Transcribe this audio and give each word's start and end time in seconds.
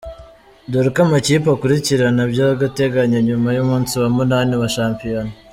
Dore 0.71 0.87
uko 0.89 1.01
amakipe 1.05 1.47
akurikirana 1.51 2.21
by’agateganyo 2.31 3.19
nyuma 3.27 3.49
y’umunsi 3.55 3.93
wa 4.01 4.07
munani 4.15 4.53
wa 4.61 4.69
shampiyona:. 4.77 5.33